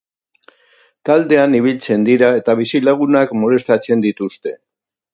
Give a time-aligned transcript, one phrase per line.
[1.09, 4.61] Taldean ibiltzen dira eta bizilagunak molestatzen dituzte.